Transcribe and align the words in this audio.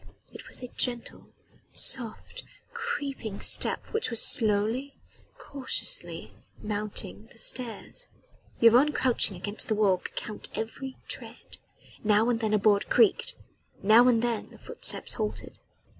It 0.33 0.47
was 0.47 0.63
a 0.63 0.67
gentle, 0.69 1.27
soft, 1.71 2.43
creeping 2.73 3.39
step 3.39 3.85
which 3.91 4.09
was 4.09 4.19
slowly, 4.19 4.95
cautiously 5.37 6.33
mounting 6.59 7.27
the 7.31 7.37
stairs. 7.37 8.07
Yvonne 8.59 8.93
crouching 8.93 9.37
against 9.37 9.67
the 9.67 9.75
wall 9.75 9.97
could 9.99 10.15
count 10.15 10.49
every 10.55 10.97
tread 11.07 11.57
now 12.03 12.29
and 12.31 12.39
then 12.39 12.51
a 12.55 12.57
board 12.57 12.89
creaked 12.89 13.35
now 13.83 14.07
and 14.07 14.23
then 14.23 14.49
the 14.49 14.57
footsteps 14.57 15.13
halted. 15.13 15.59